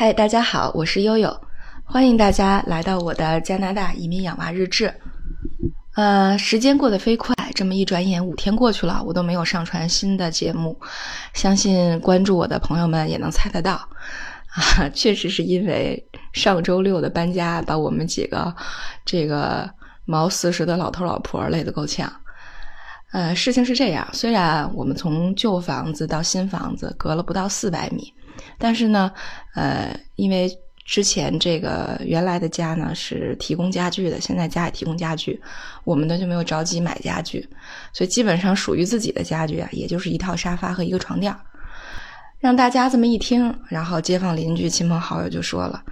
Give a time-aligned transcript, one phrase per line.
[0.00, 1.40] 嗨，大家好，我是悠悠，
[1.82, 4.94] 欢迎大家来到我的加拿大移民养娃日志。
[5.96, 10.78] 呃，时间过得飞快，这么一转眼五天过去了，我都没有上传新的节目。
[11.34, 16.00] 相信关注我的朋友们也能猜得到，啊，确实是因为
[16.32, 18.54] 上周六的搬家，把我们几个
[19.04, 19.68] 这个
[20.04, 22.08] 毛四十的老头老婆累得够呛。
[23.10, 28.14] 呃，事情是这样，虽然我们从旧房子到新房子隔了不到四百米。
[28.58, 29.12] 但是呢，
[29.54, 30.50] 呃，因为
[30.84, 35.40] 之前这个原来的家呢是提供家具的，现在家也提供家具，
[35.84, 37.46] 我们呢就没有着急买家具，
[37.92, 41.34] 所以基本上属于自己的家具啊，也就是一套沙发和一个床垫。
[42.40, 45.82] 让大家这么一听，然后街坊邻居、亲朋好友就说了：“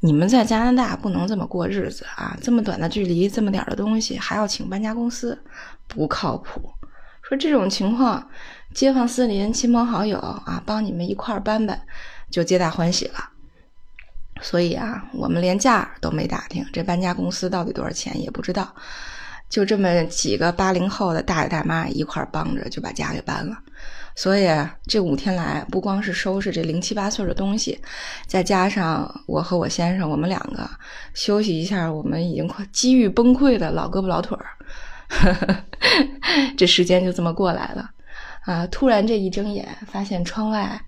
[0.00, 2.36] 你们在加拿大不能这么过日子啊！
[2.42, 5.42] 这么短的距离，这么点的东西，还要请搬家公司，
[5.88, 6.70] 不靠谱。”
[7.28, 8.28] 说这种情况。
[8.72, 11.80] 街坊四邻、亲朋好友啊，帮你们一块儿搬搬，
[12.28, 13.30] 就皆大欢喜了。
[14.42, 18.74] 所以啊，我们连价都没打听，这搬家公司到底多少钱也不知道。
[19.48, 23.56] 就这么几个八零后的大爷大妈一块儿帮着，就把家给搬了。
[24.16, 24.48] 所以
[24.88, 27.80] 这五天来，不光是收拾这零七八碎的东西，
[28.26, 30.68] 再加上我和我先生，我们两个
[31.14, 34.46] 休息一下，我们已经快机遇崩溃的老胳膊老腿儿，
[36.56, 37.90] 这时间就这么过来了。
[38.44, 38.66] 啊！
[38.66, 40.78] 突然这一睁眼，发现窗外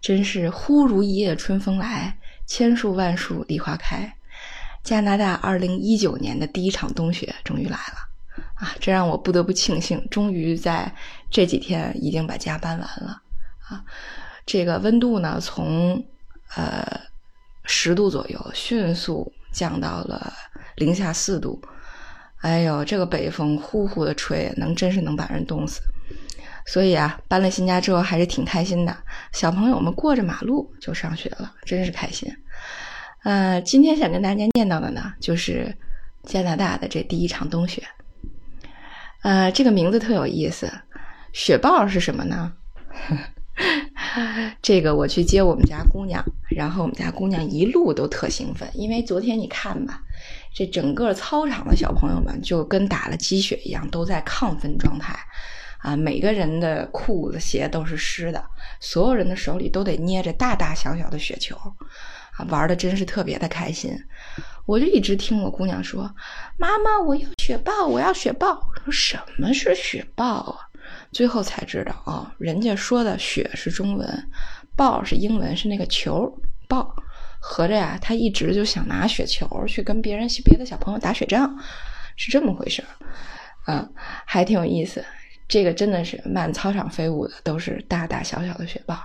[0.00, 4.10] 真是忽如一夜春风来，千树万树梨花开。
[4.82, 8.08] 加拿大二零一九年的第一场冬雪终于来了
[8.54, 8.74] 啊！
[8.80, 10.90] 这让我不得不庆幸，终于在
[11.30, 13.20] 这几天已经把家搬完了
[13.68, 13.84] 啊！
[14.46, 16.02] 这个温度呢，从
[16.56, 17.00] 呃
[17.64, 20.32] 十度左右迅速降到了
[20.76, 21.60] 零下四度。
[22.44, 25.80] 哎呦，这个北风呼呼的吹，能真是能把人冻死。
[26.66, 28.94] 所以啊，搬了新家之后还是挺开心的。
[29.32, 32.30] 小朋友们过着马路就上学了，真是开心。
[33.22, 35.74] 呃，今天想跟大家念叨的呢，就是
[36.24, 37.82] 加拿大的这第一场冬雪。
[39.22, 40.70] 呃，这个名字特有意思，
[41.32, 42.52] 雪豹是什么呢？
[44.62, 50.02] 这个我去接我们家姑娘，然后我们家姑娘一路都特兴奋，因为昨天你看吧，
[50.54, 55.18] 这整个操场的小朋友们就跟打了鸡血一样，都在亢奋状态。
[55.78, 58.42] 啊，每个人的裤子鞋都是湿的，
[58.80, 61.54] 所有人的手里都得捏着大大小小的雪球，
[62.38, 63.94] 啊，玩的真是特别的开心。
[64.64, 66.10] 我就一直听我姑娘说
[66.56, 70.56] ：“妈妈，我要雪豹，我要雪豹。”说什么是雪豹啊？
[71.14, 74.28] 最后才知道啊，人家说的雪是中文，
[74.74, 76.30] 豹是英文，是那个球
[76.68, 76.94] 豹。
[77.46, 81.56] 合着呀，他一直就想拿雪球去跟别人别的小朋友打雪仗，
[82.16, 82.88] 是这么回事儿。
[83.66, 83.94] 嗯，
[84.24, 85.04] 还挺有意思。
[85.46, 88.98] 这个真的是满操场飞舞的都是大大小小的雪豹，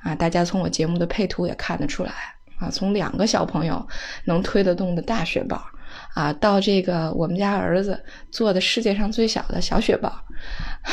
[0.00, 0.12] 啊！
[0.14, 2.12] 大家从我节目的配图也看得出来
[2.58, 3.88] 啊，从两个小朋友
[4.24, 5.64] 能推得动的大雪豹，
[6.14, 10.24] 啊，到这个我们家儿子做的世界上最小的小雪豹，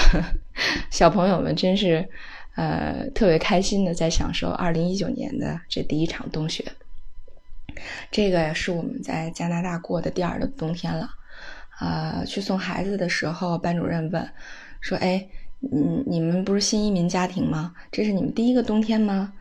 [0.92, 2.08] 小朋友们真是
[2.56, 6.64] 呃特别开心的在享受二零一九年的这第一场冬雪。
[8.12, 11.10] 这个是我们在加拿大过的第二个冬天了，
[11.80, 14.30] 啊，去送孩子的时候，班主任问。
[14.80, 15.28] 说哎，
[15.74, 17.74] 嗯，你们不是新移民家庭吗？
[17.92, 19.34] 这是你们第一个冬天吗？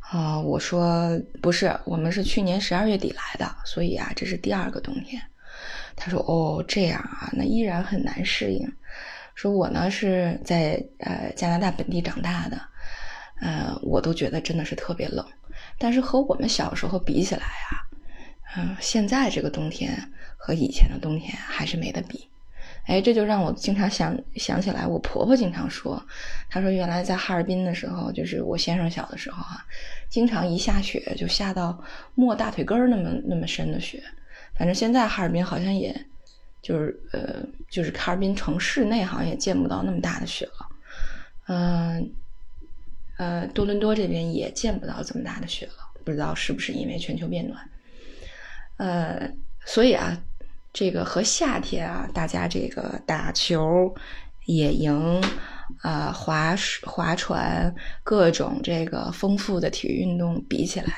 [0.00, 5.22] 啊，我说不是，我们是去年十二月底来的，所以啊，这是第二个冬天。
[5.94, 8.66] 他说哦，这样啊，那依然很难适应。
[9.34, 12.60] 说我呢是在呃加拿大本地长大的，
[13.40, 15.24] 呃，我都觉得真的是特别冷。
[15.78, 17.86] 但是和我们小时候比起来啊，
[18.56, 19.96] 嗯，现在这个冬天
[20.36, 22.28] 和以前的冬天还是没得比。
[22.90, 26.04] 哎，这就让我经常想想起来，我婆婆经常说，
[26.48, 29.64] 她说原来在哈尔滨的时候，就是我先生小的时候啊，
[30.08, 31.80] 经常一下雪就下到
[32.16, 34.02] 没大腿根儿那么那么深的雪。
[34.58, 35.94] 反正现在哈尔滨好像也，
[36.60, 37.36] 就是呃，
[37.68, 40.66] 就是哈尔滨城市内好像也见不到那么大的雪了。
[41.46, 42.10] 嗯，
[43.18, 45.74] 呃，多伦多这边也见不到这么大的雪了，
[46.04, 47.70] 不知道是不是因为全球变暖。
[48.78, 49.30] 呃，
[49.64, 50.20] 所以啊。
[50.72, 53.94] 这个和夏天啊，大家这个打球、
[54.46, 55.20] 野营、
[55.82, 57.74] 啊划划船，
[58.04, 60.92] 各种这个丰富的体育运动比起来，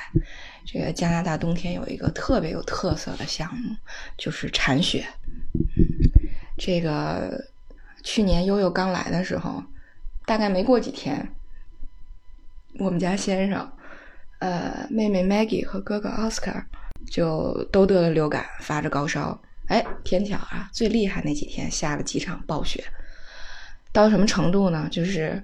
[0.66, 3.74] 这个加拿大冬天有一个特别有特色的项目，
[4.18, 5.06] 就是铲雪。
[6.58, 7.42] 这个
[8.02, 9.62] 去年悠悠刚来的时候，
[10.26, 11.26] 大概没过几天，
[12.78, 13.72] 我们家先生、
[14.38, 16.62] 呃妹妹 Maggie 和哥哥 Oscar
[17.10, 19.40] 就都得了流感，发着高烧。
[19.68, 20.68] 哎，天巧啊！
[20.72, 22.84] 最厉害那几天下了几场暴雪，
[23.92, 24.88] 到什么程度呢？
[24.90, 25.42] 就是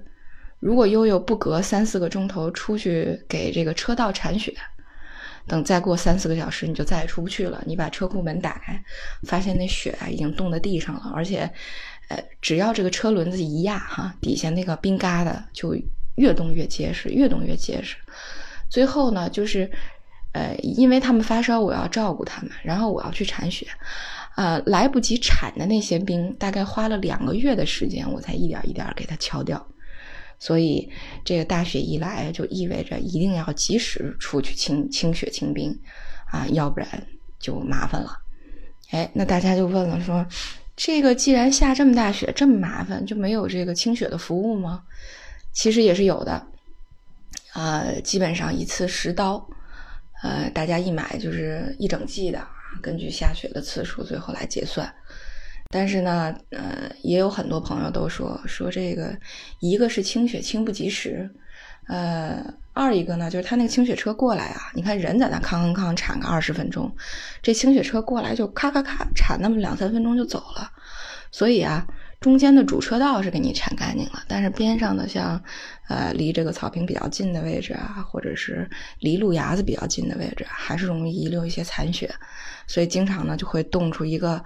[0.59, 4.53] 如果悠悠不隔三四个钟头出去给这个车道铲雪，
[5.47, 7.63] 等再过三四个小时，你就再也出不去了。
[7.65, 8.79] 你把车库门打开，
[9.23, 11.49] 发现那雪啊已经冻在地上了，而且，
[12.09, 15.75] 呃，只要这个车轮子一压，哈，底下那个冰疙瘩就
[16.15, 17.95] 越冻越结实，越冻越结实。
[18.69, 19.71] 最后呢，就是，
[20.31, 23.67] 呃，因为他们发烧，我要照顾他们，然后我要去铲雪，
[24.35, 29.65] 呃，来不及铲的那些冰，大概花了两个月的时间，我才一点一点给它敲掉。
[30.37, 30.89] 所以，
[31.25, 35.77] 这个大雪一来，就意味着一定要及时出去清清雪清冰，
[36.31, 36.87] 啊，要不然
[37.39, 38.17] 就麻烦了。
[38.91, 40.25] 哎，那大家就问了，说
[40.77, 44.81] 这个既然下这么大雪，这么麻烦，就没有这个清雪的服务吗？
[45.51, 46.47] 其实也是有的，
[47.53, 49.45] 呃，基本上一次十刀，
[50.21, 52.45] 呃，大家一买就是一整季的，
[52.81, 54.93] 根据下雪的次数，最后来结算。
[55.71, 59.15] 但是呢，呃，也有很多朋友都说说这个，
[59.59, 61.29] 一个是清雪清不及时，
[61.87, 62.43] 呃，
[62.73, 66.91] 二一个呢就是他那个清雪车过来啊，你看人在那吭吭吭铲个二十分钟，
[67.43, 70.71] 这清雪车过来就咔咔咔铲那么两三分钟就走了，
[71.31, 71.85] 所以啊，
[72.19, 75.41] 中间的主车道是给你铲干净了，但是边上的像，
[75.87, 78.69] 呃，离这个草坪比较近的位置啊，或者是
[78.99, 82.13] 离路牙子比较近的位置，还是容易遗留一些残雪，
[82.67, 84.43] 所以经常呢就会冻出一个，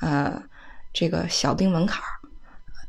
[0.00, 0.42] 呃。
[0.98, 2.08] 这个小冰门槛儿，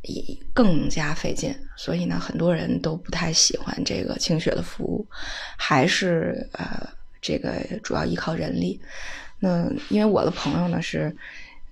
[0.03, 0.23] 也
[0.53, 5.05] 更加费劲，所以呢，很多人都不太喜欢这个清雪的服务，
[5.57, 6.87] 还是呃，
[7.21, 7.51] 这个
[7.83, 8.79] 主要依靠人力。
[9.41, 11.13] 那因为我的朋友呢是，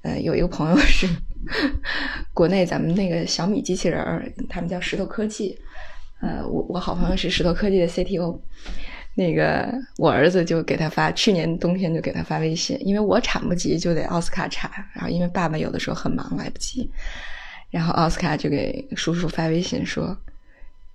[0.01, 1.07] 呃，有一个朋友是
[2.33, 5.57] 国内咱们那个小米机器人，他们叫石头科技，
[6.21, 8.39] 呃，我我好朋友是石头科技的 CTO。
[9.17, 14.69] 那个我儿子就给他发，去年冬天就给他发微信，因为我铲不及，就得奥斯卡铲。
[14.93, 16.91] 然后因为爸爸有的时候很忙，来不及。
[17.69, 20.17] 然后奥斯卡就给叔叔发微信说：“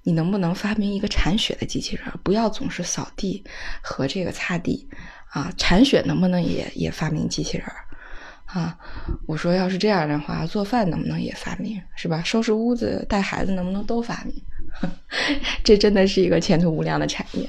[0.05, 2.05] 你能不能发明一个铲雪的机器人？
[2.23, 3.43] 不要总是扫地
[3.83, 4.87] 和这个擦地
[5.31, 5.51] 啊！
[5.57, 7.67] 铲雪能不能也也发明机器人？
[8.53, 8.77] 啊？”
[9.27, 11.81] 我说：“要是这样的话，做饭能不能也发明？
[11.97, 12.23] 是吧？
[12.25, 14.35] 收拾屋子、带孩子能不能都发明？
[15.65, 17.49] 这真的是一个前途无量的产业。”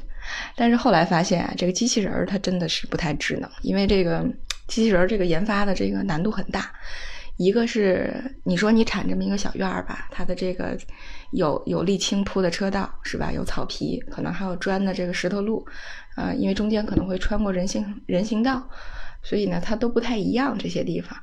[0.56, 4.26] 但是后来发现啊，这个机器人儿它真的是不太智能，因为这个
[4.68, 6.72] 机器人儿这个研发的这个难度很大。
[7.38, 8.14] 一个是
[8.44, 10.78] 你说你铲这么一个小院儿吧，它的这个
[11.32, 13.32] 有有沥青铺的车道是吧？
[13.32, 15.66] 有草皮，可能还有砖的这个石头路，
[16.16, 18.64] 呃，因为中间可能会穿过人行人行道，
[19.24, 21.18] 所以呢它都不太一样这些地方。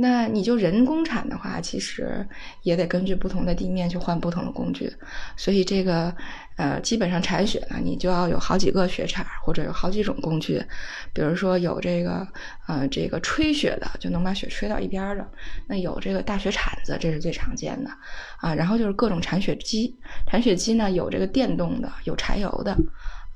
[0.00, 2.24] 那你就人工铲的话，其实
[2.62, 4.88] 也得根据不同的地面去换不同的工具，
[5.36, 6.14] 所以这个
[6.56, 10.64] 呃，基本上铲雪呢，你就要有好几个雪铲或者有好几种工具，
[11.12, 12.24] 比如说有这个
[12.68, 15.28] 呃这个吹雪的，就能把雪吹到一边的，
[15.66, 17.90] 那有这个大雪铲子，这是最常见的。
[18.38, 19.98] 啊，然后就是各种铲雪机，
[20.28, 22.76] 铲雪机呢有这个电动的，有柴油的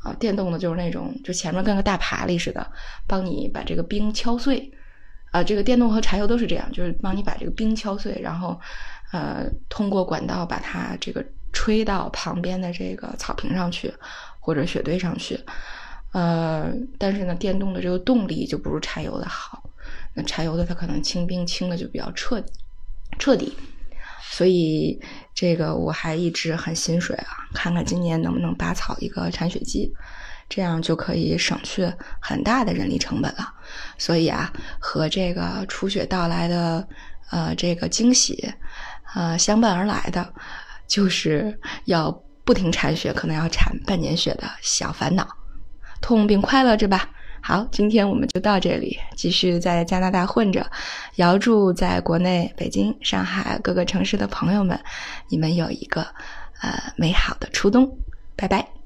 [0.02, 2.66] 啊，电动的就是那种就前面跟个大爬犁似的，
[3.06, 4.72] 帮你把这个冰敲碎。
[5.31, 8.60] 啊，这个电动和柴油都是这样，就是帮你把这个冰敲碎，然后，
[9.12, 13.90] 呃，通过管道把它这个吹到旁边的这个草坪上去，
[14.40, 15.40] 或者雪堆上去。
[16.12, 19.70] 呃，但是呢，电动的这个动力就不如柴油的好。
[20.12, 22.52] 那柴油的它可能清冰清的就比较彻底
[23.19, 23.56] 彻底，
[24.32, 24.99] 所以
[25.34, 29.93] 这个我还一直很心水啊，看看今年能不能拔草一个铲雪机。
[30.49, 33.55] 这样就可以省去很大的人力成本了，
[33.96, 36.86] 所以啊，和这个初雪到来的
[37.31, 38.53] 呃这个惊喜，
[39.15, 40.34] 呃相伴而来的，
[40.86, 42.10] 就是要
[42.44, 45.27] 不停铲雪，可能要铲半年雪的小烦恼，
[46.03, 47.08] 痛并快乐着吧。
[47.44, 50.65] 好，今天我们就到这里，继续在加拿大混着。
[51.17, 54.79] 遥祝在国内北京、上海各个城市的朋友们，
[55.29, 56.03] 你们有一个
[56.61, 57.99] 呃美好的初冬，
[58.37, 58.81] 拜拜。